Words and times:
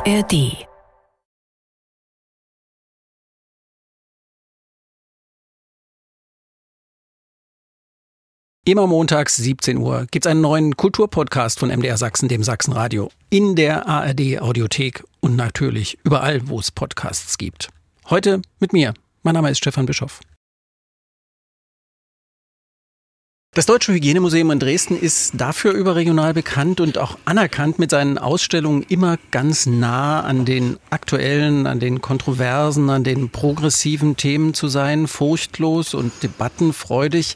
ARD 0.00 0.66
Immer 8.64 8.86
montags 8.86 9.36
17 9.36 9.76
Uhr 9.76 10.06
gibt 10.10 10.24
es 10.24 10.30
einen 10.30 10.40
neuen 10.40 10.76
Kulturpodcast 10.76 11.58
von 11.58 11.68
MDR 11.68 11.98
Sachsen, 11.98 12.28
dem 12.28 12.42
Sachsenradio, 12.42 13.10
in 13.28 13.56
der 13.56 13.86
ARD 13.88 14.40
Audiothek 14.40 15.04
und 15.20 15.36
natürlich 15.36 15.98
überall, 16.04 16.48
wo 16.48 16.58
es 16.60 16.70
Podcasts 16.70 17.36
gibt. 17.36 17.68
Heute 18.08 18.40
mit 18.58 18.72
mir. 18.72 18.94
Mein 19.22 19.34
Name 19.34 19.50
ist 19.50 19.58
Stefan 19.58 19.84
Bischoff. 19.86 20.20
Das 23.52 23.66
Deutsche 23.66 23.92
Hygienemuseum 23.92 24.52
in 24.52 24.60
Dresden 24.60 24.96
ist 24.96 25.32
dafür 25.34 25.72
überregional 25.72 26.32
bekannt 26.34 26.80
und 26.80 26.98
auch 26.98 27.18
anerkannt 27.24 27.80
mit 27.80 27.90
seinen 27.90 28.16
Ausstellungen 28.16 28.84
immer 28.88 29.18
ganz 29.32 29.66
nah 29.66 30.20
an 30.20 30.44
den 30.44 30.78
aktuellen, 30.90 31.66
an 31.66 31.80
den 31.80 32.00
kontroversen, 32.00 32.90
an 32.90 33.02
den 33.02 33.30
progressiven 33.30 34.16
Themen 34.16 34.54
zu 34.54 34.68
sein, 34.68 35.08
furchtlos 35.08 35.94
und 35.94 36.12
debattenfreudig. 36.22 37.34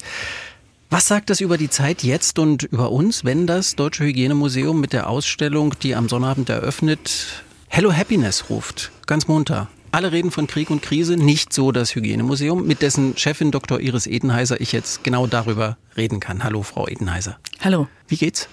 Was 0.88 1.08
sagt 1.08 1.30
das 1.30 1.40
über 1.40 1.58
die 1.58 1.68
Zeit 1.68 2.04
jetzt 2.04 2.38
und 2.38 2.62
über 2.62 2.92
uns, 2.92 3.24
wenn 3.24 3.48
das 3.48 3.74
Deutsche 3.74 4.04
Hygienemuseum 4.04 4.80
mit 4.80 4.92
der 4.92 5.10
Ausstellung, 5.10 5.74
die 5.82 5.96
am 5.96 6.08
Sonnabend 6.08 6.48
eröffnet, 6.48 7.42
Hello 7.66 7.92
Happiness 7.92 8.50
ruft? 8.50 8.92
Ganz 9.08 9.26
munter. 9.26 9.68
Alle 9.94 10.10
reden 10.10 10.32
von 10.32 10.48
Krieg 10.48 10.70
und 10.70 10.82
Krise, 10.82 11.16
nicht 11.16 11.52
so 11.52 11.70
das 11.70 11.94
Hygienemuseum, 11.94 12.66
mit 12.66 12.82
dessen 12.82 13.16
Chefin 13.16 13.52
Dr. 13.52 13.78
Iris 13.78 14.08
Edenheiser 14.08 14.60
ich 14.60 14.72
jetzt 14.72 15.04
genau 15.04 15.28
darüber 15.28 15.76
reden 15.96 16.18
kann. 16.18 16.42
Hallo, 16.42 16.64
Frau 16.64 16.88
Edenheiser. 16.88 17.38
Hallo. 17.60 17.86
Wie 18.08 18.16
geht's? 18.16 18.48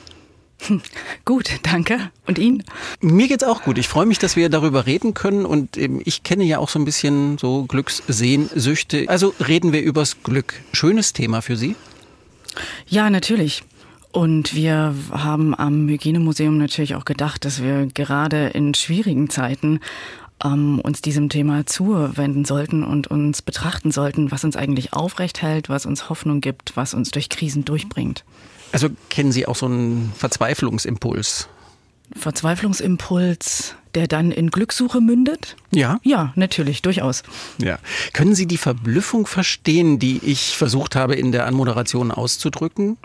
Gut, 1.25 1.49
danke. 1.63 2.11
Und 2.27 2.37
Ihnen? 2.37 2.63
Mir 2.99 3.27
geht's 3.27 3.43
auch 3.43 3.63
gut. 3.63 3.79
Ich 3.79 3.87
freue 3.87 4.05
mich, 4.05 4.19
dass 4.19 4.35
wir 4.35 4.49
darüber 4.49 4.85
reden 4.85 5.15
können 5.15 5.47
und 5.47 5.77
ich 5.77 6.21
kenne 6.21 6.43
ja 6.43 6.59
auch 6.59 6.69
so 6.69 6.77
ein 6.77 6.85
bisschen 6.85 7.39
so 7.39 7.63
Glückssehnsüchte. 7.63 9.05
Also 9.07 9.33
reden 9.39 9.73
wir 9.73 9.81
übers 9.81 10.21
Glück. 10.21 10.53
Schönes 10.73 11.11
Thema 11.11 11.41
für 11.41 11.57
Sie? 11.57 11.75
Ja, 12.85 13.09
natürlich. 13.09 13.63
Und 14.11 14.53
wir 14.53 14.93
haben 15.09 15.55
am 15.57 15.87
Hygienemuseum 15.87 16.57
natürlich 16.57 16.95
auch 16.95 17.05
gedacht, 17.05 17.45
dass 17.45 17.63
wir 17.63 17.87
gerade 17.87 18.49
in 18.49 18.73
schwierigen 18.73 19.29
Zeiten 19.29 19.79
ähm, 20.43 20.79
uns 20.79 21.01
diesem 21.01 21.29
Thema 21.29 21.65
zuwenden 21.65 22.45
sollten 22.45 22.83
und 22.83 23.07
uns 23.07 23.41
betrachten 23.41 23.91
sollten, 23.91 24.31
was 24.31 24.43
uns 24.43 24.55
eigentlich 24.55 24.93
aufrecht 24.93 25.41
hält, 25.41 25.69
was 25.69 25.85
uns 25.85 26.09
Hoffnung 26.09 26.41
gibt, 26.41 26.75
was 26.75 26.93
uns 26.93 27.11
durch 27.11 27.29
Krisen 27.29 27.65
durchbringt. 27.65 28.23
Also 28.71 28.89
kennen 29.09 29.31
Sie 29.31 29.45
auch 29.47 29.55
so 29.55 29.65
einen 29.65 30.13
Verzweiflungsimpuls? 30.15 31.49
Verzweiflungsimpuls, 32.15 33.75
der 33.95 34.07
dann 34.07 34.31
in 34.31 34.49
Glückssuche 34.49 35.01
mündet? 35.01 35.55
Ja. 35.71 35.99
Ja, 36.03 36.33
natürlich, 36.35 36.81
durchaus. 36.81 37.23
Ja. 37.57 37.79
Können 38.13 38.35
Sie 38.35 38.45
die 38.45 38.57
Verblüffung 38.57 39.27
verstehen, 39.27 39.99
die 39.99 40.19
ich 40.23 40.57
versucht 40.57 40.95
habe 40.95 41.15
in 41.15 41.31
der 41.31 41.45
Anmoderation 41.45 42.11
auszudrücken? 42.11 42.97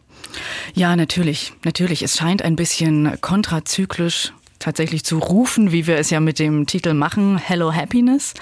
Ja, 0.74 0.96
natürlich, 0.96 1.52
natürlich. 1.64 2.02
Es 2.02 2.16
scheint 2.16 2.42
ein 2.42 2.56
bisschen 2.56 3.20
kontrazyklisch 3.20 4.32
tatsächlich 4.58 5.04
zu 5.04 5.18
rufen, 5.18 5.72
wie 5.72 5.86
wir 5.86 5.96
es 5.96 6.10
ja 6.10 6.20
mit 6.20 6.38
dem 6.38 6.66
Titel 6.66 6.94
machen, 6.94 7.38
Hello 7.38 7.72
Happiness. 7.72 8.34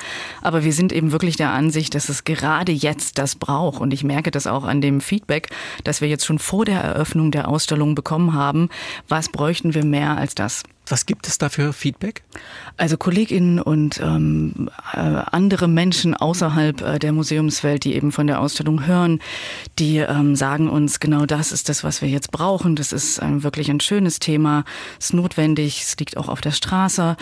Aber 0.42 0.64
wir 0.64 0.72
sind 0.72 0.92
eben 0.92 1.12
wirklich 1.12 1.36
der 1.36 1.50
Ansicht, 1.50 1.94
dass 1.94 2.08
es 2.08 2.24
gerade 2.24 2.72
jetzt 2.72 3.18
das 3.18 3.36
braucht. 3.36 3.80
Und 3.80 3.92
ich 3.92 4.04
merke 4.04 4.30
das 4.30 4.46
auch 4.46 4.64
an 4.64 4.80
dem 4.80 5.00
Feedback, 5.00 5.48
das 5.84 6.00
wir 6.00 6.08
jetzt 6.08 6.24
schon 6.24 6.38
vor 6.38 6.64
der 6.64 6.80
Eröffnung 6.80 7.30
der 7.30 7.48
Ausstellung 7.48 7.94
bekommen 7.94 8.34
haben. 8.34 8.68
Was 9.08 9.28
bräuchten 9.28 9.74
wir 9.74 9.84
mehr 9.84 10.16
als 10.16 10.34
das? 10.34 10.62
Was 10.86 11.06
gibt 11.06 11.26
es 11.26 11.38
da 11.38 11.48
für 11.48 11.72
Feedback? 11.72 12.22
Also 12.76 12.96
KollegInnen 12.96 13.58
und 13.58 14.00
ähm, 14.00 14.70
äh, 14.92 14.98
andere 14.98 15.66
Menschen 15.66 16.14
außerhalb 16.14 16.80
äh, 16.82 16.98
der 16.98 17.12
Museumswelt, 17.12 17.84
die 17.84 17.94
eben 17.94 18.12
von 18.12 18.26
der 18.26 18.40
Ausstellung 18.40 18.86
hören, 18.86 19.20
die 19.78 19.98
ähm, 19.98 20.36
sagen 20.36 20.68
uns, 20.68 21.00
genau 21.00 21.24
das 21.24 21.52
ist 21.52 21.68
das, 21.68 21.84
was 21.84 22.02
wir 22.02 22.08
jetzt 22.08 22.32
brauchen. 22.32 22.76
Das 22.76 22.92
ist 22.92 23.20
ähm, 23.22 23.42
wirklich 23.42 23.70
ein 23.70 23.80
schönes 23.80 24.18
Thema, 24.18 24.64
es 24.98 25.06
ist 25.06 25.14
notwendig, 25.14 25.82
es 25.82 25.96
liegt 25.98 26.16
auch 26.16 26.28
auf 26.28 26.42
der 26.42 26.52
Straße. 26.52 27.16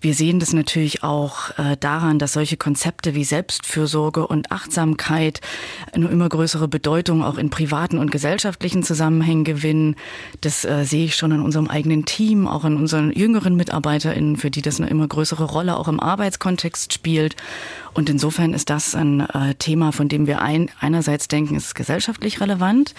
Wir 0.00 0.14
sehen 0.14 0.38
das 0.38 0.52
natürlich 0.52 1.02
auch 1.02 1.50
äh, 1.58 1.76
daran, 1.78 2.18
dass 2.18 2.32
solche 2.32 2.56
Konzepte 2.56 3.14
wie 3.14 3.24
Selbstfürsorge 3.24 4.26
und 4.26 4.52
Achtsamkeit 4.52 5.40
eine 5.92 6.08
immer 6.08 6.28
größere 6.28 6.68
Bedeutung 6.68 7.24
auch 7.24 7.36
in 7.36 7.50
privaten 7.50 7.98
und 7.98 8.12
gesellschaftlichen 8.12 8.84
Zusammenhängen 8.84 9.44
gewinnen. 9.44 9.96
Das 10.40 10.64
äh, 10.64 10.84
sehe 10.84 11.06
ich 11.06 11.16
schon 11.16 11.32
in 11.32 11.40
unserem 11.40 11.66
eigenen 11.66 12.04
Team, 12.04 12.46
auch 12.46 12.64
in 12.64 12.76
unseren 12.76 13.10
jüngeren 13.12 13.56
MitarbeiterInnen, 13.56 14.36
für 14.36 14.50
die 14.50 14.62
das 14.62 14.80
eine 14.80 14.88
immer 14.88 15.08
größere 15.08 15.44
Rolle 15.44 15.76
auch 15.76 15.88
im 15.88 15.98
Arbeitskontext 15.98 16.92
spielt. 16.92 17.34
Und 17.94 18.10
insofern 18.10 18.54
ist 18.54 18.70
das 18.70 18.94
ein 18.94 19.20
äh, 19.20 19.54
Thema, 19.54 19.92
von 19.92 20.08
dem 20.08 20.26
wir 20.26 20.40
ein, 20.42 20.70
einerseits 20.80 21.28
denken, 21.28 21.56
es 21.56 21.66
ist 21.66 21.74
gesellschaftlich 21.74 22.40
relevant, 22.40 22.94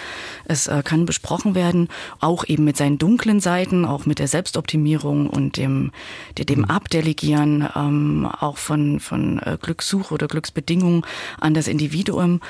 es 0.45 0.67
äh, 0.67 0.81
kann 0.83 1.05
besprochen 1.05 1.55
werden, 1.55 1.89
auch 2.19 2.44
eben 2.47 2.63
mit 2.63 2.77
seinen 2.77 2.97
dunklen 2.97 3.39
Seiten, 3.39 3.85
auch 3.85 4.05
mit 4.05 4.19
der 4.19 4.27
Selbstoptimierung 4.27 5.29
und 5.29 5.57
dem, 5.57 5.91
dem 6.38 6.66
Abdelegieren 6.66 7.67
ähm, 7.75 8.25
auch 8.39 8.57
von, 8.57 9.00
von 9.00 9.39
äh, 9.39 9.57
Glückssuche 9.61 10.13
oder 10.13 10.27
Glücksbedingungen 10.27 11.06
an 11.39 11.53
das 11.53 11.67
Individuum, 11.67 12.41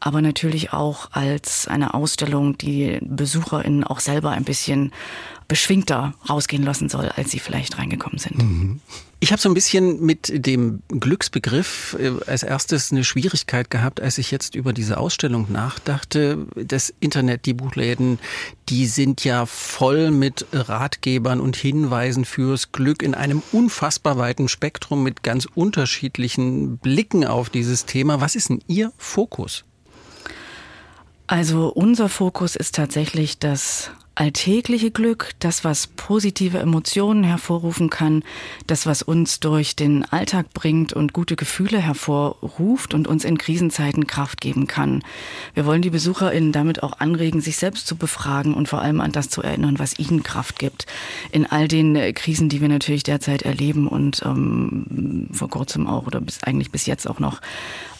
aber 0.00 0.22
natürlich 0.22 0.72
auch 0.72 1.10
als 1.12 1.66
eine 1.68 1.94
Ausstellung, 1.94 2.56
die 2.58 2.98
BesucherInnen 3.02 3.84
auch 3.84 4.00
selber 4.00 4.30
ein 4.30 4.44
bisschen 4.44 4.92
beschwingter 5.48 6.14
rausgehen 6.28 6.62
lassen 6.62 6.90
soll, 6.90 7.08
als 7.08 7.30
sie 7.30 7.38
vielleicht 7.38 7.78
reingekommen 7.78 8.18
sind. 8.18 8.38
Mhm. 8.38 8.80
Ich 9.20 9.32
habe 9.32 9.42
so 9.42 9.48
ein 9.48 9.54
bisschen 9.54 10.04
mit 10.04 10.46
dem 10.46 10.82
Glücksbegriff 10.88 11.96
äh, 11.98 12.12
als 12.30 12.44
erstes 12.44 12.92
eine 12.92 13.02
Schwierigkeit 13.02 13.68
gehabt, 13.68 14.00
als 14.00 14.18
ich 14.18 14.30
jetzt 14.30 14.54
über 14.54 14.72
diese 14.72 14.98
Ausstellung 14.98 15.50
nachdachte. 15.50 16.46
Das 16.54 16.94
Internet, 17.00 17.46
die 17.46 17.54
Buchläden, 17.54 18.20
die 18.68 18.86
sind 18.86 19.24
ja 19.24 19.46
voll 19.46 20.12
mit 20.12 20.46
Ratgebern 20.52 21.40
und 21.40 21.56
Hinweisen 21.56 22.26
fürs 22.26 22.70
Glück 22.70 23.02
in 23.02 23.14
einem 23.14 23.42
unfassbar 23.50 24.18
weiten 24.18 24.46
Spektrum 24.46 25.02
mit 25.02 25.24
ganz 25.24 25.48
unterschiedlichen 25.52 26.78
Blicken 26.78 27.24
auf 27.24 27.50
dieses 27.50 27.86
Thema. 27.86 28.20
Was 28.20 28.36
ist 28.36 28.50
denn 28.50 28.62
Ihr 28.68 28.92
Fokus? 28.98 29.64
Also 31.26 31.68
unser 31.68 32.08
Fokus 32.08 32.54
ist 32.54 32.76
tatsächlich 32.76 33.38
das 33.38 33.90
alltägliche 34.18 34.90
Glück, 34.90 35.30
das, 35.38 35.62
was 35.62 35.86
positive 35.86 36.58
Emotionen 36.58 37.22
hervorrufen 37.22 37.88
kann, 37.88 38.24
das, 38.66 38.84
was 38.84 39.02
uns 39.02 39.38
durch 39.38 39.76
den 39.76 40.04
Alltag 40.04 40.52
bringt 40.52 40.92
und 40.92 41.12
gute 41.12 41.36
Gefühle 41.36 41.78
hervorruft 41.78 42.94
und 42.94 43.06
uns 43.06 43.24
in 43.24 43.38
Krisenzeiten 43.38 44.08
Kraft 44.08 44.40
geben 44.40 44.66
kann. 44.66 45.04
Wir 45.54 45.66
wollen 45.66 45.82
die 45.82 45.90
BesucherInnen 45.90 46.50
damit 46.50 46.82
auch 46.82 46.98
anregen, 46.98 47.40
sich 47.40 47.58
selbst 47.58 47.86
zu 47.86 47.94
befragen 47.94 48.54
und 48.54 48.68
vor 48.68 48.82
allem 48.82 49.00
an 49.00 49.12
das 49.12 49.28
zu 49.28 49.40
erinnern, 49.40 49.78
was 49.78 50.00
ihnen 50.00 50.24
Kraft 50.24 50.58
gibt. 50.58 50.86
In 51.30 51.46
all 51.46 51.68
den 51.68 51.94
äh, 51.94 52.12
Krisen, 52.12 52.48
die 52.48 52.60
wir 52.60 52.68
natürlich 52.68 53.04
derzeit 53.04 53.42
erleben 53.42 53.86
und 53.86 54.22
ähm, 54.24 55.28
vor 55.30 55.48
kurzem 55.48 55.86
auch 55.86 56.08
oder 56.08 56.20
bis 56.20 56.42
eigentlich 56.42 56.72
bis 56.72 56.86
jetzt 56.86 57.08
auch 57.08 57.20
noch 57.20 57.40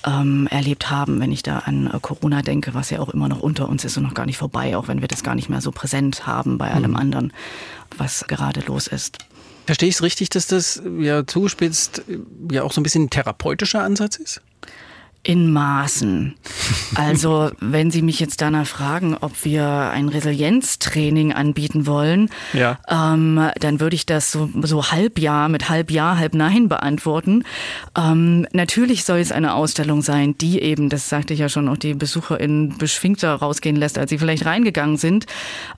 ähm, 0.06 0.46
erlebt 0.50 0.90
haben, 0.90 1.20
wenn 1.20 1.32
ich 1.32 1.42
da 1.42 1.60
an 1.60 1.88
äh, 1.88 1.98
Corona 2.00 2.42
denke, 2.42 2.74
was 2.74 2.90
ja 2.90 3.00
auch 3.00 3.08
immer 3.08 3.28
noch 3.28 3.40
unter 3.40 3.68
uns 3.68 3.84
ist 3.84 3.96
und 3.96 4.04
noch 4.04 4.14
gar 4.14 4.26
nicht 4.26 4.38
vorbei, 4.38 4.76
auch 4.76 4.88
wenn 4.88 5.00
wir 5.00 5.08
das 5.08 5.22
gar 5.22 5.34
nicht 5.34 5.48
mehr 5.48 5.60
so 5.60 5.72
präsent 5.72 6.26
haben 6.26 6.58
bei 6.58 6.70
allem 6.70 6.92
mhm. 6.92 6.96
anderen, 6.96 7.32
was 7.96 8.26
gerade 8.26 8.60
los 8.60 8.86
ist. 8.86 9.18
Verstehe 9.66 9.88
ich 9.88 9.96
es 9.96 10.02
richtig, 10.02 10.30
dass 10.30 10.46
das 10.46 10.82
ja 10.98 11.26
zugespitzt 11.26 12.02
ja 12.50 12.62
auch 12.62 12.72
so 12.72 12.80
ein 12.80 12.84
bisschen 12.84 13.04
ein 13.04 13.10
therapeutischer 13.10 13.82
Ansatz 13.82 14.16
ist? 14.16 14.40
In 15.24 15.52
Maßen. 15.52 16.34
Also, 16.94 17.50
wenn 17.60 17.90
Sie 17.90 18.02
mich 18.02 18.20
jetzt 18.20 18.40
danach 18.40 18.66
fragen, 18.66 19.16
ob 19.20 19.44
wir 19.44 19.90
ein 19.90 20.08
Resilienztraining 20.08 21.32
anbieten 21.32 21.86
wollen, 21.86 22.30
ja. 22.52 22.78
ähm, 22.88 23.50
dann 23.60 23.80
würde 23.80 23.94
ich 23.94 24.06
das 24.06 24.32
so, 24.32 24.48
so 24.62 24.90
halb 24.90 25.18
Ja 25.18 25.48
mit 25.48 25.68
halb 25.68 25.90
Ja, 25.90 26.16
halb 26.16 26.34
Nein 26.34 26.68
beantworten. 26.68 27.44
Ähm, 27.96 28.46
natürlich 28.52 29.04
soll 29.04 29.18
es 29.18 29.32
eine 29.32 29.54
Ausstellung 29.54 30.02
sein, 30.02 30.38
die 30.38 30.62
eben, 30.62 30.88
das 30.88 31.08
sagte 31.08 31.34
ich 31.34 31.40
ja 31.40 31.48
schon, 31.48 31.68
auch 31.68 31.76
die 31.76 31.94
BesucherInnen 31.94 32.78
beschwingter 32.78 33.34
rausgehen 33.34 33.76
lässt, 33.76 33.98
als 33.98 34.10
sie 34.10 34.18
vielleicht 34.18 34.46
reingegangen 34.46 34.96
sind 34.96 35.26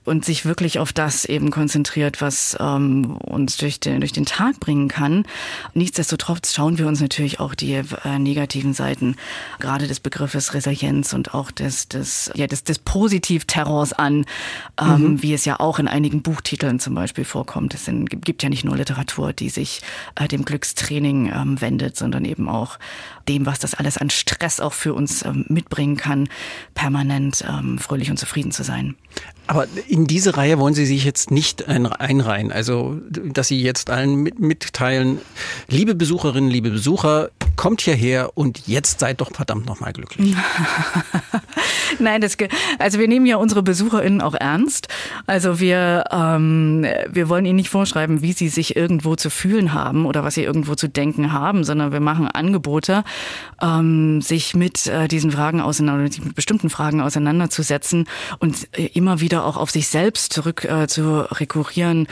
und 0.05 0.23
sich 0.23 0.45
wirklich 0.45 0.79
auf 0.79 0.93
das 0.93 1.25
eben 1.25 1.51
konzentriert, 1.51 2.21
was 2.21 2.55
ähm, 2.59 3.17
uns 3.17 3.57
durch 3.57 3.79
den, 3.79 3.99
durch 3.99 4.13
den 4.13 4.25
Tag 4.25 4.59
bringen 4.59 4.87
kann. 4.87 5.25
Nichtsdestotrotz 5.73 6.53
schauen 6.53 6.77
wir 6.77 6.87
uns 6.87 7.01
natürlich 7.01 7.39
auch 7.39 7.55
die 7.55 7.73
äh, 7.73 8.19
negativen 8.19 8.73
Seiten 8.73 9.15
gerade 9.59 9.87
des 9.87 9.99
Begriffes 9.99 10.53
Resilienz 10.53 11.13
und 11.13 11.33
auch 11.33 11.51
des, 11.51 11.87
des, 11.87 12.31
ja, 12.35 12.47
des, 12.47 12.63
des 12.63 12.79
Positivterrors 12.79 13.93
an, 13.93 14.25
ähm, 14.79 15.01
mhm. 15.01 15.23
wie 15.23 15.33
es 15.33 15.45
ja 15.45 15.59
auch 15.59 15.79
in 15.79 15.87
einigen 15.87 16.21
Buchtiteln 16.21 16.79
zum 16.79 16.95
Beispiel 16.95 17.25
vorkommt. 17.25 17.73
Es 17.73 17.85
sind, 17.85 18.09
gibt 18.23 18.43
ja 18.43 18.49
nicht 18.49 18.63
nur 18.63 18.77
Literatur, 18.77 19.33
die 19.33 19.49
sich 19.49 19.81
äh, 20.15 20.27
dem 20.27 20.45
Glückstraining 20.45 21.31
ähm, 21.33 21.61
wendet, 21.61 21.97
sondern 21.97 22.25
eben 22.25 22.49
auch 22.49 22.79
dem, 23.27 23.45
was 23.45 23.59
das 23.59 23.73
alles 23.73 23.97
an 23.97 24.09
Stress 24.09 24.59
auch 24.59 24.73
für 24.73 24.93
uns 24.93 25.23
ähm, 25.23 25.45
mitbringen 25.47 25.97
kann, 25.97 26.29
permanent 26.73 27.43
ähm, 27.47 27.77
fröhlich 27.79 28.09
und 28.09 28.17
zufrieden 28.17 28.51
zu 28.51 28.63
sein. 28.63 28.95
Aber 29.47 29.67
in 29.87 30.07
diese 30.07 30.37
Reihe 30.37 30.59
wollen 30.59 30.73
Sie 30.73 30.85
sich 30.85 31.03
jetzt 31.03 31.29
nicht 31.29 31.67
einreihen. 31.67 32.51
Also, 32.51 32.99
dass 33.09 33.49
Sie 33.49 33.61
jetzt 33.61 33.89
allen 33.89 34.23
mitteilen, 34.37 35.19
liebe 35.67 35.93
Besucherinnen, 35.93 36.49
liebe 36.49 36.69
Besucher, 36.69 37.31
kommt 37.57 37.81
hierher 37.81 38.31
und 38.35 38.67
jetzt 38.67 39.01
seid 39.01 39.19
doch 39.21 39.31
verdammt 39.31 39.65
nochmal 39.67 39.93
glücklich. 39.93 40.35
Nein, 41.99 42.21
das, 42.21 42.37
also 42.79 42.99
wir 42.99 43.07
nehmen 43.07 43.25
ja 43.25 43.37
unsere 43.37 43.61
BesucherInnen 43.61 44.21
auch 44.21 44.33
ernst. 44.33 44.87
Also 45.27 45.59
wir, 45.59 46.05
ähm, 46.11 46.85
wir 47.09 47.29
wollen 47.29 47.45
ihnen 47.45 47.57
nicht 47.57 47.69
vorschreiben, 47.69 48.21
wie 48.21 48.33
sie 48.33 48.49
sich 48.49 48.75
irgendwo 48.75 49.15
zu 49.15 49.29
fühlen 49.29 49.73
haben 49.73 50.05
oder 50.05 50.23
was 50.23 50.35
sie 50.35 50.43
irgendwo 50.43 50.75
zu 50.75 50.87
denken 50.87 51.31
haben, 51.31 51.63
sondern 51.63 51.91
wir 51.91 51.99
machen 51.99 52.27
Angebote, 52.27 53.03
ähm, 53.61 54.21
sich 54.21 54.55
mit 54.55 54.87
äh, 54.87 55.07
diesen 55.07 55.31
Fragen 55.31 55.61
auseinander, 55.61 56.03
mit 56.03 56.35
bestimmten 56.35 56.69
Fragen 56.69 57.01
auseinanderzusetzen 57.01 58.07
und 58.39 58.67
äh, 58.77 58.87
immer 58.93 59.21
wieder 59.21 59.45
auch 59.45 59.57
auf 59.57 59.69
sich 59.69 59.87
selbst 59.87 60.33
zurück 60.33 60.65
äh, 60.65 60.87
zu 60.87 61.31
rekurrieren 61.31 62.07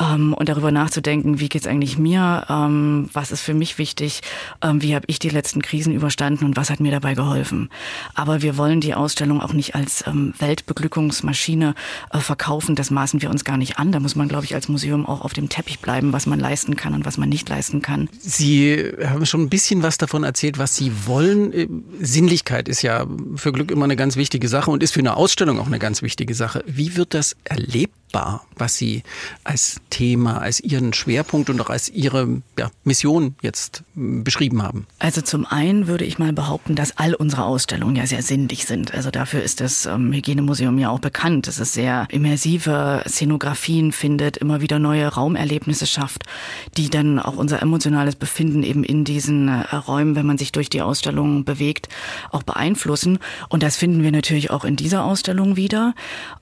ähm, 0.00 0.34
und 0.34 0.48
darüber 0.48 0.72
nachzudenken, 0.72 1.40
wie 1.40 1.48
geht's 1.48 1.66
eigentlich 1.66 1.98
mir, 1.98 2.46
ähm, 2.48 3.08
was 3.12 3.30
ist 3.30 3.42
für 3.42 3.54
mich 3.54 3.78
wichtig, 3.78 4.22
ähm, 4.62 4.82
wie 4.82 4.94
habe 4.94 5.04
ich 5.08 5.18
die 5.18 5.28
letzten 5.28 5.62
Krisen 5.62 5.92
überstanden 5.94 6.44
und 6.48 6.56
was 6.56 6.70
hat 6.70 6.80
mir 6.80 6.90
dabei 6.90 7.14
geholfen. 7.14 7.68
Aber 8.14 8.42
wir 8.42 8.56
wollen 8.56 8.80
die 8.80 8.94
Ausstellung 8.94 9.40
auch 9.40 9.52
nicht 9.52 9.74
als 9.74 10.04
ähm, 10.06 10.34
Weltbeglückungsmaschine 10.38 11.74
äh, 12.12 12.18
verkaufen, 12.18 12.74
das 12.74 12.90
maßen 12.90 13.22
wir 13.22 13.30
uns 13.30 13.44
gar 13.44 13.56
nicht 13.56 13.78
an. 13.78 13.92
Da 13.92 14.00
muss 14.00 14.16
man, 14.16 14.28
glaube 14.28 14.44
ich, 14.44 14.54
als 14.54 14.68
Museum 14.68 15.06
auch 15.06 15.20
auf 15.20 15.32
dem 15.32 15.48
Teppich 15.48 15.80
bleiben, 15.80 16.12
was 16.12 16.26
man 16.26 16.40
leisten 16.40 16.76
kann 16.76 16.94
und 16.94 17.04
was 17.04 17.18
man 17.18 17.28
nicht 17.28 17.48
leisten 17.48 17.82
kann. 17.82 18.08
Sie 18.20 18.92
haben 19.04 19.26
schon 19.26 19.42
ein 19.42 19.48
bisschen 19.48 19.82
was 19.82 19.98
davon 19.98 20.24
erzählt, 20.24 20.58
was 20.58 20.76
Sie 20.76 20.92
wollen. 21.06 21.52
Äh, 21.52 21.68
Sinnlichkeit 22.00 22.68
ist 22.68 22.82
ja 22.82 23.06
für 23.36 23.52
Glück 23.52 23.70
immer 23.70 23.84
eine 23.84 23.96
ganz 23.96 24.16
wichtige 24.16 24.48
Sache 24.48 24.70
und 24.70 24.82
ist 24.82 24.92
für 24.94 25.00
eine 25.00 25.16
Ausstellung 25.16 25.60
auch 25.60 25.66
eine 25.66 25.78
ganz 25.78 26.02
wichtige 26.02 26.34
Sache. 26.34 26.64
Wie 26.66 26.96
wird 26.96 27.14
das 27.14 27.36
erlebt 27.44 27.97
greifbar, 28.08 28.44
was 28.56 28.76
Sie 28.76 29.02
als 29.44 29.80
Thema, 29.90 30.38
als 30.38 30.60
Ihren 30.60 30.92
Schwerpunkt 30.92 31.50
und 31.50 31.60
auch 31.60 31.70
als 31.70 31.88
Ihre 31.88 32.42
ja, 32.58 32.70
Mission 32.84 33.36
jetzt 33.42 33.84
beschrieben 33.94 34.62
haben? 34.62 34.86
Also 34.98 35.20
zum 35.20 35.46
einen 35.46 35.86
würde 35.86 36.04
ich 36.04 36.18
mal 36.18 36.32
behaupten, 36.32 36.74
dass 36.74 36.96
all 36.98 37.14
unsere 37.14 37.44
Ausstellungen 37.44 37.96
ja 37.96 38.06
sehr 38.06 38.22
sinnlich 38.22 38.66
sind. 38.66 38.94
Also 38.94 39.10
dafür 39.10 39.42
ist 39.42 39.60
das 39.60 39.86
ähm, 39.86 40.12
Hygienemuseum 40.12 40.78
ja 40.78 40.90
auch 40.90 40.98
bekannt, 40.98 41.46
dass 41.46 41.58
es 41.58 41.72
sehr 41.72 42.06
immersive 42.10 43.04
Szenografien 43.06 43.92
findet, 43.92 44.36
immer 44.36 44.60
wieder 44.60 44.78
neue 44.78 45.06
Raumerlebnisse 45.06 45.86
schafft, 45.86 46.24
die 46.76 46.90
dann 46.90 47.18
auch 47.18 47.36
unser 47.36 47.62
emotionales 47.62 48.16
Befinden 48.16 48.62
eben 48.62 48.84
in 48.84 49.04
diesen 49.04 49.48
äh, 49.48 49.74
Räumen, 49.74 50.16
wenn 50.16 50.26
man 50.26 50.38
sich 50.38 50.52
durch 50.52 50.70
die 50.70 50.82
Ausstellung 50.82 51.44
bewegt, 51.44 51.88
auch 52.30 52.42
beeinflussen. 52.42 53.18
Und 53.48 53.62
das 53.62 53.76
finden 53.76 54.02
wir 54.02 54.12
natürlich 54.12 54.50
auch 54.50 54.64
in 54.64 54.76
dieser 54.76 55.04
Ausstellung 55.04 55.56
wieder. 55.56 55.94